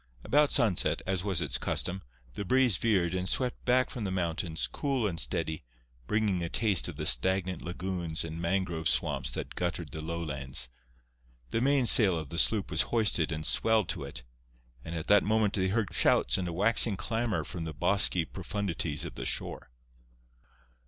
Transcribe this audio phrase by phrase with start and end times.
[0.23, 2.01] About sunset, as was its custom,
[2.33, 5.63] the breeze veered and swept back from the mountains, cool and steady,
[6.07, 10.69] bringing a taste of the stagnant lagoons and mangrove swamps that guttered the lowlands.
[11.51, 14.23] The mainsail of the sloop was hoisted and swelled to it,
[14.83, 19.05] and at that moment they heard shouts and a waxing clamour from the bosky profundities
[19.05, 19.69] of the shore.